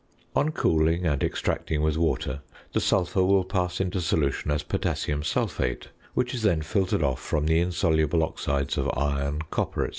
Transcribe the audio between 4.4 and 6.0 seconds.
as potassium sulphate,